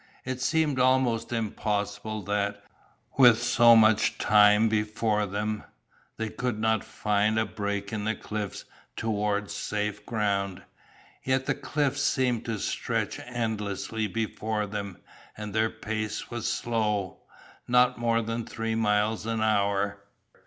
It 0.25 0.41
seemed 0.41 0.79
almost 0.79 1.31
impossible 1.31 2.23
that, 2.23 2.63
with 3.19 3.39
so 3.39 3.75
much 3.75 4.17
time 4.17 4.67
before 4.67 5.27
them, 5.27 5.63
they 6.17 6.29
could 6.31 6.57
not 6.57 6.83
find 6.83 7.37
a 7.37 7.45
break 7.45 7.93
in 7.93 8.05
the 8.05 8.15
cliffs 8.15 8.65
towards 8.95 9.53
safe 9.53 10.03
ground, 10.07 10.63
yet 11.23 11.45
the 11.45 11.53
cliffs 11.53 12.01
seemed 12.01 12.45
to 12.45 12.57
stretch 12.57 13.19
endlessly 13.25 14.07
before 14.07 14.65
them 14.65 14.97
and 15.37 15.53
their 15.53 15.69
pace 15.69 16.31
was 16.31 16.51
slow, 16.51 17.19
not 17.67 17.99
more 17.99 18.23
than 18.23 18.43
three 18.43 18.73
miles 18.73 19.27
an 19.27 19.39
hour. 19.39 20.01